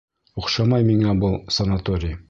Оҡшамай 0.41 0.87
миңә 0.89 1.15
был 1.25 1.39
санаторий... 1.59 2.19